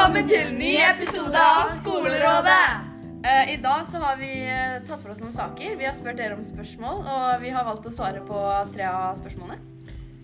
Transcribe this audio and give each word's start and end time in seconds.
Velkommen 0.00 0.30
til 0.30 0.54
ny 0.56 0.70
episode 0.80 1.40
av 1.44 1.66
Skolerådet! 1.76 2.86
Eh, 3.20 3.50
I 3.52 3.56
dag 3.60 3.82
så 3.84 3.98
har 4.00 4.14
vi 4.16 4.30
eh, 4.48 4.78
tatt 4.88 5.02
for 5.02 5.12
oss 5.12 5.18
noen 5.20 5.34
saker. 5.34 5.74
Vi 5.76 5.84
har 5.84 5.92
spurt 5.98 6.16
dere 6.16 6.38
om 6.38 6.40
spørsmål, 6.40 7.02
og 7.04 7.42
vi 7.42 7.50
har 7.52 7.66
valgt 7.66 7.84
å 7.84 7.92
svare 7.92 8.22
på 8.24 8.38
tre 8.72 8.86
av 8.88 9.18
spørsmålene. 9.18 9.58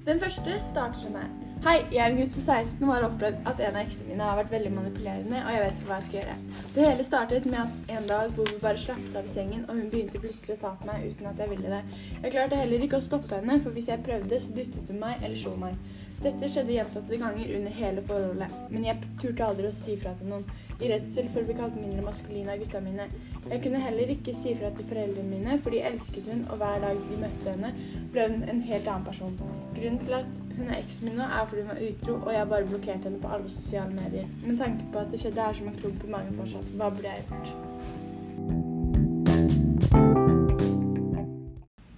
Den 0.07 0.23
første 0.23 0.57
starter 0.71 1.03
som 1.03 1.19
her. 1.21 1.29
Hei, 1.67 1.75
jeg 1.93 2.01
er 2.01 2.09
en 2.09 2.23
gutt 2.23 2.33
på 2.39 2.47
16 2.47 2.87
og 2.87 2.95
har 2.95 3.05
opplevd 3.11 3.51
at 3.53 3.61
en 3.67 3.77
av 3.77 3.83
eksene 3.83 4.09
mine 4.15 4.31
har 4.31 4.41
vært 4.41 4.57
veldig 4.57 4.73
manipulerende, 4.79 5.45
og 5.45 5.53
jeg 5.53 5.67
vet 5.67 5.77
ikke 5.77 5.91
hva 5.91 6.01
jeg 6.01 6.09
skal 6.09 6.19
gjøre. 6.23 6.39
Det 6.79 6.89
hele 6.89 7.07
startet 7.11 7.51
med 7.53 7.61
at 7.67 7.95
en 7.99 8.11
dag 8.15 8.33
hvor 8.33 8.49
vi 8.49 8.59
bare 8.65 8.81
slappet 8.87 9.21
av 9.21 9.29
i 9.29 9.35
sengen, 9.35 9.69
og 9.69 9.77
hun 9.77 9.93
begynte 9.93 10.25
plutselig 10.25 10.57
å 10.57 10.63
ta 10.65 10.73
på 10.81 10.89
meg 10.89 11.05
uten 11.11 11.29
at 11.35 11.45
jeg 11.45 11.53
ville 11.53 11.77
det. 11.77 12.01
Jeg 12.23 12.33
klarte 12.39 12.65
heller 12.65 12.89
ikke 12.89 13.03
å 13.03 13.09
stoppe 13.11 13.43
henne, 13.43 13.61
for 13.61 13.77
hvis 13.77 13.93
jeg 13.93 14.05
prøvde, 14.09 14.41
så 14.41 14.57
dyttet 14.57 14.89
hun 14.89 15.05
meg 15.05 15.21
eller 15.21 15.37
slo 15.45 15.53
meg. 15.61 15.77
Dette 16.23 16.49
skjedde 16.49 16.73
gjentatte 16.73 17.19
ganger 17.21 17.51
under 17.59 17.75
hele 17.77 18.03
forholdet, 18.09 18.55
men 18.73 18.87
jeg 18.87 19.09
turte 19.21 19.45
aldri 19.45 19.69
å 19.69 19.75
si 19.77 19.97
fra 20.01 20.15
til 20.17 20.31
noen, 20.31 20.47
i 20.81 20.89
redsel 20.89 21.29
for 21.33 21.43
å 21.43 21.49
bli 21.49 21.57
kalt 21.59 21.77
mindre 21.77 22.05
maskulin 22.07 22.49
av 22.53 22.63
gutta 22.63 22.81
mine. 22.85 23.07
Jeg 23.51 23.61
kunne 23.65 23.83
heller 23.85 24.13
ikke 24.15 24.35
si 24.37 24.55
fra 24.57 24.71
til 24.79 24.89
foreldrene 24.89 25.29
mine, 25.29 25.59
for 25.61 25.77
de 25.77 25.83
elsket 25.91 26.31
hun, 26.33 26.43
og 26.49 26.59
hver 26.63 26.81
dag 26.87 27.05
de 27.11 27.21
møtte 27.21 27.53
henne, 27.53 27.73
ble 28.15 28.27
hun 28.31 28.43
en 28.49 28.65
helt 28.71 28.91
annen 28.95 29.07
person. 29.11 29.39
Grunnen 29.77 30.03
til 30.03 30.19
at 30.23 30.33
hun 30.57 30.73
er 30.73 30.81
eksen 30.81 31.11
min 31.11 31.21
nå, 31.21 31.29
er 31.29 31.49
fordi 31.53 31.67
hun 31.67 31.73
var 31.75 31.85
utro, 31.91 32.19
og 32.23 32.35
jeg 32.39 32.51
bare 32.55 32.71
blokkerte 32.73 33.11
henne 33.11 33.23
på 33.23 33.37
alle 33.37 33.55
sosiale 33.59 34.01
medier. 34.01 34.35
Med 34.43 34.61
tanke 34.65 34.89
på 34.93 35.05
at 35.05 35.13
det 35.13 35.21
skjedde, 35.21 35.45
er 35.45 35.61
som 35.61 35.69
en 35.69 35.81
klump 35.85 36.05
i 36.05 36.15
magen 36.17 36.37
fortsatt. 36.41 36.77
Hva 36.81 36.93
burde 36.97 37.13
jeg 37.13 37.29
gjort? 37.29 38.06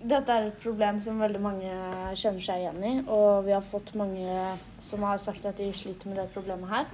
Dette 0.09 0.33
er 0.33 0.47
et 0.49 0.63
problem 0.63 1.01
som 1.05 1.19
veldig 1.21 1.41
mange 1.43 1.71
kjenner 2.17 2.41
seg 2.41 2.63
igjen 2.63 2.85
i, 2.87 2.95
og 3.13 3.45
vi 3.45 3.53
har 3.53 3.65
fått 3.67 3.91
mange 3.99 4.57
som 4.85 5.03
har 5.05 5.21
sagt 5.21 5.45
at 5.49 5.59
de 5.61 5.69
sliter 5.77 6.09
med 6.09 6.17
det 6.23 6.29
problemet 6.33 6.71
her. 6.71 6.87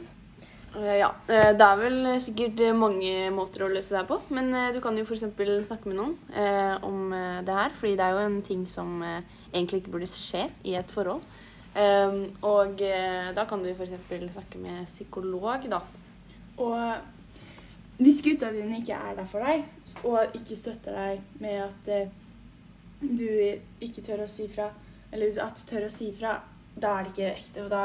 Eh, 0.75 0.97
Ja, 0.99 1.13
eh, 1.29 1.53
det 1.55 1.63
er 1.63 1.79
vel 1.79 2.09
sikkert 2.21 2.59
mange 2.75 3.31
måter 3.31 3.63
å 3.67 3.71
løse 3.71 3.95
det 3.95 4.01
her 4.01 4.09
på, 4.09 4.19
men 4.35 4.51
eh, 4.55 4.73
du 4.75 4.81
kan 4.83 4.97
jo 4.99 5.05
f.eks. 5.07 5.23
snakke 5.69 5.87
med 5.91 6.01
noen 6.01 6.17
eh, 6.35 6.75
om 6.83 7.15
det 7.47 7.55
her, 7.55 7.71
fordi 7.79 7.95
det 8.01 8.07
er 8.09 8.17
jo 8.17 8.25
en 8.25 8.41
ting 8.43 8.67
som 8.67 8.97
egentlig 9.05 9.85
ikke 9.85 9.95
burde 9.95 10.11
skje 10.11 10.49
i 10.67 10.75
et 10.75 10.91
forhold. 10.91 11.23
Eh, 11.79 12.19
og 12.43 12.83
da 13.39 13.47
kan 13.47 13.63
du 13.63 13.71
f.eks. 13.71 13.95
snakke 14.35 14.59
med 14.59 14.91
psykolog, 14.91 15.71
da. 15.71 15.85
Og 16.59 18.03
hvis 18.03 18.23
gutta 18.27 18.51
dine 18.51 18.81
ikke 18.83 18.99
er 18.99 19.15
der 19.21 19.31
for 19.31 19.47
deg, 19.47 19.63
og 20.03 20.35
ikke 20.35 20.59
støtter 20.59 20.99
deg 20.99 21.23
med 21.39 21.63
at 21.69 21.91
du 23.19 23.29
ikke 23.85 24.05
tør 24.05 24.25
å 24.25 24.31
si 24.31 24.49
fra, 24.51 24.71
eller 25.13 25.43
at 25.45 25.61
du 25.61 25.69
tør 25.69 25.89
å 25.89 25.93
si 25.93 26.11
fra, 26.17 26.39
da 26.75 26.97
er 26.99 27.07
det 27.07 27.13
ikke 27.13 27.33
ekte. 27.33 27.65
Og, 27.65 27.71
da, 27.73 27.83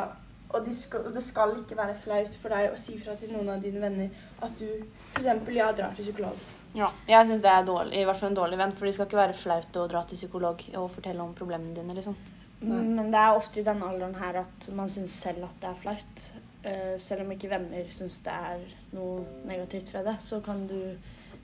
og, 0.50 0.62
det 0.66 0.78
skal, 0.78 1.06
og 1.10 1.18
det 1.18 1.26
skal 1.26 1.58
ikke 1.60 1.78
være 1.80 1.98
flaut 2.04 2.40
for 2.42 2.56
deg 2.56 2.72
å 2.72 2.80
si 2.80 2.98
fra 3.02 3.18
til 3.20 3.34
noen 3.36 3.52
av 3.56 3.62
dine 3.64 3.84
venner 3.84 4.10
at 4.46 4.56
du 4.62 4.70
f.eks. 5.16 5.52
ja, 5.56 5.70
drar 5.76 5.94
til 5.98 6.10
psykolog. 6.10 6.48
Ja, 6.78 6.92
jeg 7.10 7.26
syns 7.26 7.42
det 7.42 7.50
er 7.50 7.64
dårlig, 7.66 7.98
i 7.98 8.06
hvert 8.06 8.20
fall 8.20 8.30
en 8.30 8.38
dårlig 8.38 8.60
venn, 8.60 8.76
for 8.78 8.86
det 8.86 8.94
skal 8.96 9.08
ikke 9.10 9.24
være 9.24 9.38
flaut 9.38 9.80
å 9.82 9.88
dra 9.90 10.04
til 10.06 10.20
psykolog 10.20 10.62
og 10.78 10.92
fortelle 10.94 11.24
om 11.24 11.34
problemene 11.38 11.74
dine, 11.74 11.96
liksom. 11.98 12.18
Nei. 12.60 12.82
Men 13.00 13.10
det 13.14 13.20
er 13.22 13.38
ofte 13.40 13.62
i 13.62 13.66
denne 13.66 13.88
alderen 13.88 14.18
her 14.20 14.42
at 14.42 14.68
man 14.76 14.92
syns 14.92 15.16
selv 15.24 15.48
at 15.48 15.62
det 15.62 15.70
er 15.70 15.82
flaut. 15.82 16.26
Eh, 16.68 16.96
selv 17.00 17.24
om 17.24 17.32
ikke 17.32 17.50
venner 17.54 17.88
syns 17.94 18.20
det 18.26 18.34
er 18.36 18.66
noe 18.92 19.24
negativt 19.48 19.94
ved 19.96 20.10
det, 20.12 20.18
så 20.22 20.42
kan 20.44 20.66
du 20.68 20.82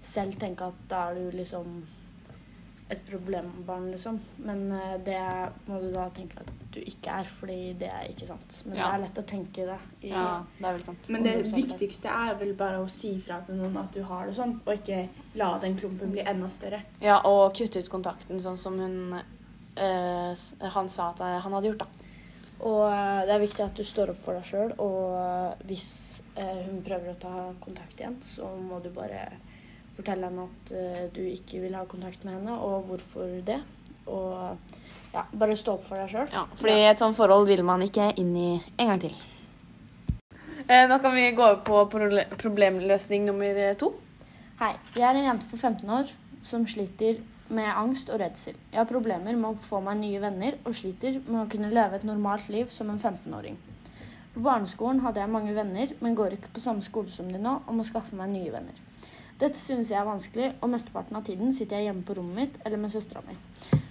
selv 0.06 0.36
tenke 0.42 0.68
at 0.68 0.82
da 0.92 1.06
er 1.10 1.22
du 1.22 1.38
liksom 1.40 1.80
et 2.90 3.02
problembarn, 3.08 3.88
liksom. 3.92 4.20
Men 4.46 4.68
eh, 4.72 4.98
det 5.06 5.22
må 5.66 5.80
du 5.82 5.88
da 5.94 6.06
tenke 6.14 6.38
at 6.44 6.52
du 6.76 6.80
ikke 6.84 7.16
er, 7.22 7.30
fordi 7.40 7.58
det 7.80 7.90
er 7.90 8.12
ikke 8.12 8.28
sant. 8.30 8.60
Men 8.66 8.78
det 8.78 8.86
er 8.86 9.02
lett 9.02 9.22
å 9.22 9.26
tenke 9.26 9.66
det. 9.66 9.78
I, 10.04 10.12
Ja, 10.12 10.26
det 10.60 10.68
er 10.68 10.76
veldig 10.76 10.88
sant. 10.92 11.10
Men 11.16 11.26
det 11.26 11.36
viktigste 11.56 12.12
er 12.14 12.38
vel 12.38 12.54
bare 12.60 12.84
å 12.84 12.90
si 12.92 13.16
fra 13.26 13.40
til 13.48 13.58
noen 13.58 13.80
at 13.82 13.96
du 13.96 14.04
har 14.06 14.30
det 14.30 14.36
sånn, 14.38 14.60
og 14.62 14.74
ikke 14.76 15.08
la 15.42 15.56
den 15.64 15.80
klumpen 15.80 16.14
bli 16.14 16.22
enda 16.22 16.50
større. 16.54 16.84
Ja, 17.02 17.22
og 17.26 17.56
kutte 17.58 17.82
ut 17.82 17.90
kontakten, 17.90 18.42
sånn 18.44 18.60
som 18.62 18.78
hun 18.78 19.16
eh, 19.18 20.46
han 20.78 20.92
sa 20.92 21.10
at 21.16 21.24
eh, 21.26 21.40
han 21.42 21.58
hadde 21.58 21.72
gjort, 21.72 21.88
da. 21.88 22.12
Og 22.66 22.86
det 23.28 23.34
er 23.34 23.42
viktig 23.42 23.66
at 23.66 23.76
du 23.76 23.84
står 23.84 24.14
opp 24.14 24.22
for 24.24 24.38
deg 24.38 24.46
sjøl, 24.48 24.78
og 24.80 25.66
hvis 25.68 26.22
eh, 26.38 26.62
hun 26.70 26.86
prøver 26.86 27.12
å 27.12 27.20
ta 27.20 27.34
kontakt 27.66 28.00
igjen, 28.00 28.16
så 28.24 28.48
må 28.62 28.80
du 28.84 28.92
bare 28.96 29.26
fortelle 29.96 30.30
henne 30.30 30.48
at 30.48 30.74
eh, 30.76 31.04
du 31.16 31.22
ikke 31.26 31.62
vil 31.64 31.76
ha 31.78 31.86
kontakt 31.90 32.26
med 32.26 32.38
henne, 32.38 32.58
og 32.58 32.90
hvorfor 32.90 33.38
det. 33.46 33.62
Og 34.06 34.58
ja, 35.14 35.24
bare 35.32 35.56
stå 35.58 35.78
opp 35.78 35.86
for 35.86 36.00
deg 36.00 36.12
sjøl. 36.12 36.28
Ja, 36.34 36.44
fordi 36.60 36.76
et 36.86 37.02
sånt 37.02 37.18
forhold 37.18 37.48
vil 37.50 37.64
man 37.66 37.86
ikke 37.86 38.12
inn 38.22 38.36
i 38.38 38.50
en 38.78 38.92
gang 38.92 39.06
til. 39.06 39.16
Eh, 40.66 40.88
nå 40.90 40.98
kan 41.02 41.14
vi 41.14 41.30
gå 41.38 41.46
over 41.46 41.62
på 41.66 42.02
problemløsning 42.42 43.28
nummer 43.30 43.62
eh, 43.68 43.78
to. 43.80 43.94
Hei, 44.60 44.74
jeg 44.96 45.06
er 45.08 45.20
en 45.20 45.30
jente 45.30 45.50
på 45.52 45.60
15 45.60 45.96
år 46.00 46.12
som 46.46 46.66
sliter 46.70 47.20
med 47.54 47.70
angst 47.70 48.10
og 48.10 48.20
redsel. 48.22 48.56
Jeg 48.72 48.80
har 48.80 48.90
problemer 48.90 49.36
med 49.38 49.52
å 49.52 49.68
få 49.68 49.82
meg 49.86 50.00
nye 50.00 50.22
venner 50.24 50.58
og 50.66 50.78
sliter 50.78 51.20
med 51.28 51.44
å 51.44 51.50
kunne 51.52 51.74
leve 51.74 52.00
et 52.00 52.08
normalt 52.08 52.50
liv 52.50 52.72
som 52.74 52.90
en 52.90 53.02
15-åring. 53.02 53.58
På 54.34 54.42
barneskolen 54.48 55.04
hadde 55.06 55.22
jeg 55.22 55.32
mange 55.32 55.54
venner, 55.56 55.94
men 56.02 56.18
går 56.18 56.36
ikke 56.36 56.56
på 56.56 56.64
samme 56.64 56.84
skole 56.84 57.14
som 57.14 57.30
de 57.32 57.40
nå 57.40 57.60
og 57.62 57.78
må 57.78 57.86
skaffe 57.88 58.18
meg 58.18 58.34
nye 58.34 58.52
venner. 58.52 58.82
Dette 59.40 59.60
synes 59.60 59.90
jeg 59.92 60.00
er 60.00 60.08
vanskelig, 60.08 60.54
og 60.64 60.70
mesteparten 60.72 61.18
av 61.20 61.26
tiden 61.28 61.52
sitter 61.56 61.82
jeg 61.82 61.90
hjemme 61.90 62.06
på 62.08 62.16
rommet 62.16 62.38
mitt 62.40 62.54
eller 62.66 62.80
med 62.80 62.94
søstera 62.94 63.24
mi. 63.28 63.36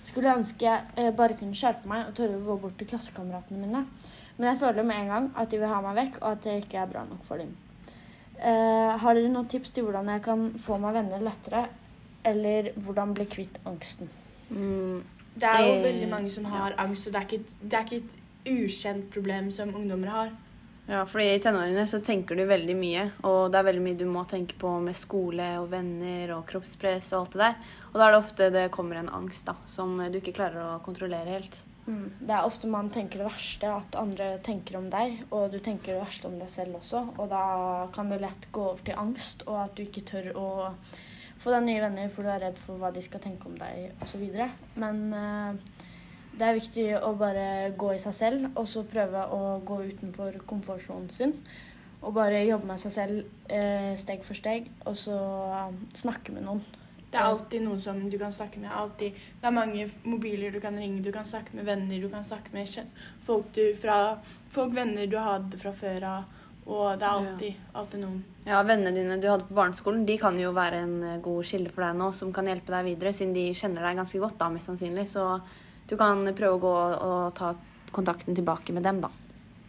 Skulle 0.05 0.33
ønske 0.39 0.65
jeg 0.65 0.87
eh, 0.97 1.11
bare 1.17 1.37
kunne 1.37 1.57
skjerpe 1.59 1.89
meg 1.91 2.07
og 2.09 2.15
tørre 2.17 2.39
å 2.39 2.47
gå 2.47 2.57
bort 2.63 2.79
til 2.81 2.89
klassekameratene 2.89 3.61
mine, 3.61 3.85
men 4.39 4.49
jeg 4.49 4.61
føler 4.63 4.87
med 4.89 5.03
en 5.03 5.13
gang 5.13 5.27
at 5.37 5.51
de 5.53 5.61
vil 5.61 5.69
ha 5.71 5.81
meg 5.85 5.99
vekk, 6.01 6.17
og 6.23 6.31
at 6.31 6.49
jeg 6.49 6.65
ikke 6.65 6.81
er 6.81 6.91
bra 6.95 7.05
nok 7.09 7.27
for 7.29 7.43
dem. 7.43 7.53
Eh, 8.41 8.93
har 9.05 9.15
dere 9.15 9.31
noen 9.31 9.51
tips 9.53 9.75
til 9.77 9.85
hvordan 9.87 10.09
jeg 10.15 10.23
kan 10.25 10.47
få 10.59 10.79
meg 10.83 10.97
venner 10.97 11.23
lettere, 11.23 11.67
eller 12.25 12.73
hvordan 12.81 13.13
bli 13.15 13.29
kvitt 13.37 13.61
angsten? 13.69 14.09
Mm, 14.49 15.03
Det 15.35 15.49
er 15.51 15.61
jo 15.67 15.75
Eh, 15.75 15.83
veldig 15.85 16.09
mange 16.09 16.31
som 16.31 16.45
har 16.45 16.75
angst, 16.79 17.07
og 17.07 17.13
det 17.13 17.21
er 17.21 17.27
ikke, 17.29 17.55
det 17.63 17.73
er 17.79 17.85
ikke 17.85 17.97
et 17.97 18.55
ukjent 18.65 19.11
problem 19.11 19.51
som 19.51 19.75
ungdommer 19.75 20.09
har. 20.09 20.33
Ja, 20.87 21.03
fordi 21.09 21.31
i 21.33 21.41
tenårene 21.41 21.87
så 21.89 22.01
tenker 22.05 22.37
du 22.37 22.45
veldig 22.49 22.75
mye, 22.77 23.05
og 23.25 23.53
det 23.53 23.61
er 23.61 23.69
veldig 23.71 23.85
mye 23.85 24.01
du 24.01 24.07
må 24.11 24.25
tenke 24.29 24.57
på 24.61 24.73
med 24.85 24.97
skole 24.99 25.47
og 25.63 25.71
venner 25.73 26.35
og 26.37 26.45
kroppspress 26.51 27.13
og 27.15 27.21
alt 27.21 27.37
det 27.37 27.45
der. 27.45 27.71
Og 27.93 28.01
da 28.01 28.07
er 28.07 28.13
det 28.13 28.25
ofte 28.25 28.51
det 28.53 28.65
kommer 28.75 29.01
en 29.01 29.13
angst 29.21 29.49
da, 29.49 29.57
som 29.71 29.97
du 29.97 30.19
ikke 30.21 30.37
klarer 30.37 30.75
å 30.75 30.83
kontrollere 30.85 31.39
helt. 31.39 31.63
Mm. 31.87 32.13
Det 32.21 32.33
er 32.33 32.47
ofte 32.49 32.69
man 32.69 32.91
tenker 32.93 33.21
det 33.21 33.29
verste, 33.29 33.71
at 33.71 33.97
andre 34.01 34.29
tenker 34.45 34.79
om 34.79 34.87
deg, 34.93 35.19
og 35.31 35.51
du 35.53 35.59
tenker 35.61 35.95
det 35.95 36.03
verste 36.03 36.29
om 36.29 36.37
deg 36.41 36.53
selv 36.53 36.79
også. 36.81 37.03
Og 37.17 37.33
da 37.33 37.47
kan 37.95 38.13
det 38.13 38.23
lett 38.23 38.49
gå 38.53 38.69
over 38.75 38.85
til 38.85 39.01
angst, 39.01 39.45
og 39.49 39.61
at 39.67 39.75
du 39.77 39.85
ikke 39.85 40.05
tør 40.09 40.31
å 40.37 40.47
få 41.45 41.53
deg 41.53 41.67
nye 41.67 41.83
venner 41.83 42.13
for 42.13 42.25
du 42.25 42.33
er 42.33 42.41
redd 42.47 42.61
for 42.61 42.81
hva 42.81 42.93
de 42.95 43.03
skal 43.05 43.21
tenke 43.25 43.49
om 43.51 43.57
deg 43.61 44.05
osv. 44.05 44.25
Men 44.81 45.03
eh, 45.19 45.83
det 46.39 46.47
er 46.47 46.57
viktig 46.59 46.87
å 46.99 47.13
bare 47.19 47.73
gå 47.79 47.93
i 47.95 48.01
seg 48.03 48.15
selv, 48.17 48.47
og 48.59 48.67
så 48.71 48.83
prøve 48.89 49.27
å 49.35 49.59
gå 49.67 49.81
utenfor 49.91 50.41
komfortsonen 50.51 51.11
sin. 51.13 51.35
Og 52.05 52.13
bare 52.17 52.43
jobbe 52.45 52.69
med 52.69 52.81
seg 52.83 52.93
selv 52.93 53.53
eh, 53.53 53.95
steg 54.01 54.25
for 54.27 54.37
steg, 54.37 54.67
og 54.85 54.97
så 54.99 55.19
eh, 55.61 55.77
snakke 55.97 56.35
med 56.35 56.45
noen. 56.49 56.65
Det 57.15 57.21
er 57.21 57.31
alltid 57.31 57.63
noen 57.63 57.79
som 57.79 58.01
du 58.11 58.17
kan 58.19 58.33
snakke 58.35 58.59
med. 58.59 58.73
Alltid. 58.75 59.15
Det 59.41 59.47
er 59.47 59.55
mange 59.55 59.87
mobiler 60.03 60.51
du 60.51 60.59
kan 60.61 60.75
ringe, 60.75 60.99
du 61.05 61.13
kan 61.15 61.27
snakke 61.29 61.55
med 61.55 61.69
venner, 61.69 62.03
du 62.03 62.11
kan 62.11 62.27
snakke 62.27 62.51
med 62.53 62.91
folk, 63.23 63.53
du, 63.55 63.69
fra, 63.79 64.19
folk 64.51 64.75
venner 64.75 65.07
du 65.07 65.15
hadde 65.23 65.61
fra 65.61 65.71
før 65.79 66.09
av. 66.11 66.41
Og 66.65 66.97
det 66.99 67.05
er 67.05 67.11
alltid, 67.13 67.65
alltid 67.77 68.01
noen. 68.01 68.21
Ja, 68.49 68.63
Vennene 68.65 68.97
dine 68.97 69.19
du 69.21 69.27
hadde 69.29 69.47
på 69.47 69.57
barneskolen, 69.57 70.07
de 70.09 70.17
kan 70.21 70.39
jo 70.41 70.51
være 70.57 70.81
en 70.83 70.95
eh, 71.05 71.21
god 71.23 71.45
kilde 71.47 71.71
for 71.71 71.85
deg 71.87 71.99
nå, 72.01 72.09
som 72.17 72.33
kan 72.35 72.49
hjelpe 72.49 72.73
deg 72.73 72.89
videre, 72.89 73.13
siden 73.15 73.37
de 73.37 73.51
kjenner 73.57 73.85
deg 73.85 74.01
ganske 74.01 74.21
godt, 74.23 74.39
da, 74.41 74.49
mest 74.53 74.73
sannsynlig. 74.73 75.05
Så 75.13 75.27
du 75.89 75.97
kan 76.01 76.25
prøve 76.37 76.57
å 76.57 76.63
gå 76.63 76.75
og 77.09 77.35
ta 77.39 77.53
kontakten 77.95 78.35
tilbake 78.35 78.75
med 78.75 78.83
dem, 78.87 79.03
da. 79.05 79.11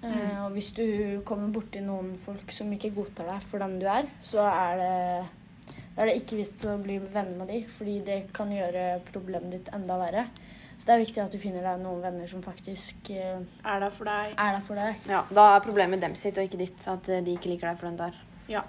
Eh, 0.05 0.37
og 0.45 0.53
hvis 0.53 0.71
du 0.77 0.85
kommer 1.25 1.49
borti 1.53 1.81
noen 1.81 2.13
folk 2.21 2.51
som 2.53 2.71
ikke 2.73 2.93
godtar 2.93 3.29
deg 3.31 3.45
for 3.49 3.63
den 3.63 3.79
du 3.81 3.87
er, 3.89 4.07
så 4.25 4.43
er 4.45 4.81
det, 4.81 5.75
da 5.95 6.03
er 6.03 6.11
det 6.11 6.17
ikke 6.21 6.39
vits 6.41 6.65
å 6.69 6.77
bli 6.81 6.99
venner 7.01 7.39
med 7.39 7.49
de, 7.49 7.61
fordi 7.77 7.99
det 8.05 8.19
kan 8.35 8.51
gjøre 8.53 8.99
problemet 9.11 9.57
ditt 9.57 9.71
enda 9.73 9.97
verre. 10.01 10.27
Så 10.75 10.89
det 10.89 10.93
er 10.93 11.03
viktig 11.05 11.21
at 11.23 11.33
du 11.33 11.39
finner 11.39 11.63
deg 11.63 11.79
noen 11.81 12.01
venner 12.03 12.27
som 12.27 12.41
faktisk 12.43 13.09
uh, 13.15 13.39
Er 13.63 13.79
der 13.79 13.93
for 13.95 14.09
deg. 14.11 14.33
er 14.35 14.57
der 14.57 14.63
for 14.67 14.75
deg. 14.75 15.05
Ja, 15.07 15.21
Da 15.31 15.45
er 15.55 15.63
problemet 15.63 16.01
dem 16.03 16.17
sitt, 16.19 16.37
og 16.37 16.43
ikke 16.49 16.59
ditt. 16.59 16.81
At 16.91 17.07
eh, 17.09 17.23
de 17.23 17.37
ikke 17.37 17.53
liker 17.53 17.71
deg 17.71 17.79
for 17.79 17.87
den 17.87 17.95
du 17.97 18.03
er. 18.09 18.17
Ja. 18.51 18.65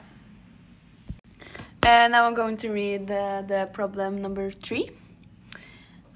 Uh, 1.86 2.06
now 2.08 2.24
I'm 2.26 2.34
going 2.34 2.56
to 2.58 2.70
read 2.72 3.10
uh, 3.10 3.42
the 3.46 3.66
problem 3.72 4.22
number 4.22 4.50
three. 4.50 4.86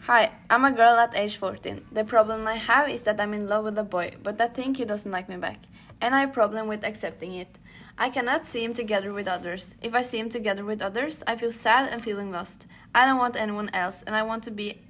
Hi, 0.05 0.33
I'm 0.49 0.65
a 0.65 0.73
girl 0.73 0.97
at 0.97 1.15
age 1.15 1.37
14. 1.37 1.85
The 1.93 2.05
problem 2.05 2.49
I 2.49 2.55
have 2.55 2.89
is 2.89 3.03
that 3.03 3.21
I'm 3.21 3.35
in 3.35 3.47
love 3.47 3.65
with 3.65 3.77
a 3.77 3.85
boy, 3.85 4.15
but 4.23 4.41
I 4.41 4.49
think 4.49 4.79
he 4.79 4.87
doesn't 4.87 5.11
like 5.11 5.29
me 5.29 5.37
back. 5.37 5.59
And 6.01 6.15
I 6.15 6.21
have 6.21 6.31
a 6.31 6.33
problem 6.33 6.69
with 6.69 6.85
accepting 6.85 7.35
it. 7.35 7.59
I 7.99 8.09
cannot 8.09 8.47
see 8.47 8.65
him 8.65 8.73
together 8.73 9.13
with 9.13 9.29
others. 9.29 9.75
If 9.83 9.93
I 9.93 10.01
see 10.01 10.19
him 10.19 10.31
together 10.31 10.65
with 10.65 10.81
others, 10.81 11.23
I 11.27 11.37
feel 11.37 11.53
sad 11.53 11.93
and 11.93 12.03
feeling 12.03 12.33
lost. 12.33 12.67
I 12.95 13.05
don't 13.05 13.19
want 13.19 13.37
anyone 13.37 13.69
else, 13.75 14.03
and 14.03 14.17
I 14.17 14.23
want 14.23 14.43
to 14.45 14.51
be 14.51 14.81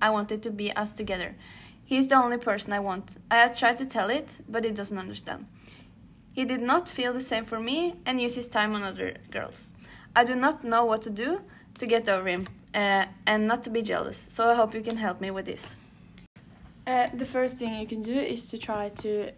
I 0.00 0.08
want 0.08 0.32
it 0.32 0.42
to 0.44 0.50
be 0.50 0.72
us 0.72 0.94
together. 0.94 1.36
He's 1.84 2.06
the 2.06 2.16
only 2.16 2.38
person 2.38 2.72
I 2.72 2.80
want. 2.80 3.18
I 3.30 3.36
have 3.36 3.58
tried 3.58 3.76
to 3.76 3.84
tell 3.84 4.08
it, 4.08 4.38
but 4.48 4.64
he 4.64 4.70
doesn't 4.70 4.96
understand. 4.96 5.48
He 6.32 6.46
did 6.46 6.62
not 6.62 6.88
feel 6.88 7.12
the 7.12 7.20
same 7.20 7.44
for 7.44 7.60
me 7.60 7.96
and 8.06 8.18
used 8.18 8.36
his 8.36 8.48
time 8.48 8.74
on 8.74 8.84
other 8.84 9.16
girls. 9.30 9.74
I 10.16 10.24
do 10.24 10.34
not 10.34 10.64
know 10.64 10.86
what 10.86 11.02
to 11.02 11.10
do 11.10 11.42
to 11.78 11.86
get 11.86 12.08
over 12.08 12.26
him 12.26 12.46
uh, 12.74 13.06
and 13.26 13.46
not 13.46 13.62
to 13.64 13.70
be 13.70 13.82
jealous, 13.82 14.16
so 14.16 14.50
I 14.50 14.54
hope 14.54 14.74
you 14.74 14.82
can 14.82 14.96
help 14.96 15.20
me 15.20 15.30
with 15.30 15.46
this. 15.46 15.76
Uh, 16.86 17.08
the 17.14 17.24
first 17.24 17.56
thing 17.56 17.74
you 17.80 17.86
can 17.86 18.02
do 18.02 18.14
is 18.14 18.48
to 18.48 18.58
try 18.58 18.88
to 18.88 19.30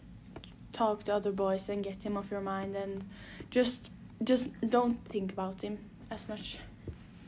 talk 0.73 1.05
to 1.05 1.15
other 1.15 1.33
boys 1.33 1.69
and 1.69 1.85
get 1.85 2.03
him 2.03 2.17
off 2.17 2.31
your 2.31 2.41
mind 2.41 2.75
and 2.77 3.05
just 3.51 3.91
just 4.25 4.51
don't 4.71 4.99
think 5.09 5.33
about 5.33 5.61
him 5.61 5.79
as 6.11 6.29
much. 6.29 6.59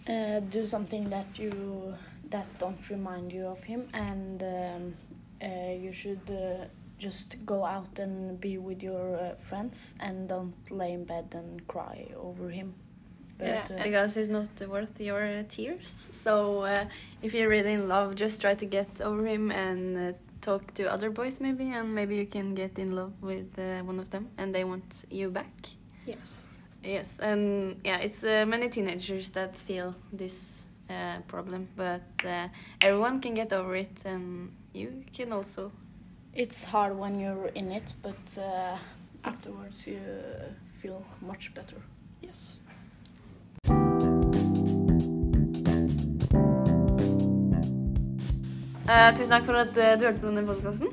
Uh, 0.08 0.40
do 0.40 0.64
something 0.64 1.10
that 1.10 1.38
you 1.38 1.94
that 2.30 2.46
don't 2.58 2.90
remind 2.90 3.32
you 3.32 3.46
of 3.46 3.62
him, 3.62 3.88
and 3.92 4.42
um, 4.42 4.94
uh, 5.42 5.72
you 5.72 5.92
should 5.92 6.20
uh, 6.30 6.64
just 6.98 7.36
go 7.44 7.64
out 7.64 7.98
and 7.98 8.40
be 8.40 8.58
with 8.58 8.82
your 8.82 9.16
uh, 9.16 9.34
friends, 9.36 9.94
and 10.00 10.28
don't 10.28 10.54
lay 10.70 10.92
in 10.92 11.04
bed 11.04 11.26
and 11.32 11.66
cry 11.68 12.06
over 12.16 12.48
him. 12.50 12.74
But, 13.38 13.46
Yes, 13.46 13.72
uh, 13.72 13.82
because 13.82 14.14
he's 14.14 14.28
not 14.28 14.48
worth 14.68 15.00
your 15.00 15.22
uh, 15.22 15.42
tears. 15.48 16.08
So 16.12 16.60
uh, 16.62 16.84
if 17.22 17.34
you're 17.34 17.48
really 17.48 17.72
in 17.72 17.88
love, 17.88 18.14
just 18.14 18.40
try 18.40 18.54
to 18.54 18.66
get 18.66 18.88
over 19.00 19.26
him 19.26 19.50
and 19.50 19.96
uh, 19.96 20.12
talk 20.40 20.72
to 20.74 20.90
other 20.92 21.10
boys 21.10 21.40
maybe, 21.40 21.70
and 21.70 21.94
maybe 21.94 22.16
you 22.16 22.26
can 22.26 22.54
get 22.54 22.78
in 22.78 22.94
love 22.94 23.12
with 23.20 23.58
uh, 23.58 23.82
one 23.82 23.98
of 23.98 24.10
them, 24.10 24.28
and 24.38 24.54
they 24.54 24.64
want 24.64 25.04
you 25.10 25.30
back. 25.30 25.52
Yes. 26.06 26.42
Yes, 26.82 27.18
and 27.18 27.80
yeah, 27.84 27.98
it's 27.98 28.22
uh, 28.22 28.44
many 28.46 28.68
teenagers 28.68 29.30
that 29.30 29.56
feel 29.58 29.94
this 30.12 30.66
uh, 30.90 31.20
problem, 31.28 31.66
but 31.76 32.02
uh, 32.26 32.48
everyone 32.82 33.20
can 33.20 33.34
get 33.34 33.52
over 33.54 33.74
it, 33.74 34.02
and 34.04 34.52
you 34.74 35.02
can 35.12 35.32
also. 35.32 35.72
it's 36.34 36.62
hard 36.64 36.98
when 36.98 37.18
you're 37.18 37.48
in 37.54 37.72
it, 37.72 37.94
but 38.02 38.38
uh, 38.38 38.76
afterwards 39.24 39.86
you 39.86 39.98
feel 40.82 41.02
much 41.22 41.54
better. 41.54 41.76
Yes. 42.20 42.56
Uh, 48.84 49.08
tusen 49.16 49.30
takk 49.32 49.46
for 49.46 49.56
at 49.56 49.70
uh, 49.80 49.94
du 49.96 50.02
hørte 50.04 50.20
på 50.20 50.28
denne 50.28 50.42
podkasten. 50.44 50.90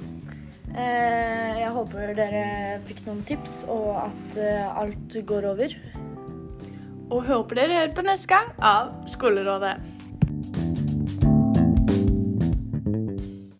Uh, 0.71 1.57
jeg 1.59 1.71
håper 1.75 2.13
dere 2.15 2.43
fikk 2.87 3.01
noen 3.03 3.19
tips, 3.27 3.55
og 3.67 3.89
at 4.05 4.37
eh, 4.39 4.77
alt 4.79 5.17
går 5.27 5.47
over. 5.49 5.75
Og 7.11 7.25
håper 7.27 7.59
dere 7.59 7.81
hører 7.81 7.97
på 7.97 8.05
neste 8.07 8.31
gang 8.31 8.53
av 8.63 8.93
Skolerådet. 9.11 9.73